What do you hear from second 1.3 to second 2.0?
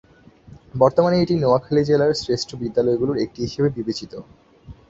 Noakhali